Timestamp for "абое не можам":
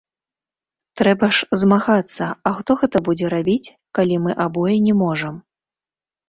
4.49-5.35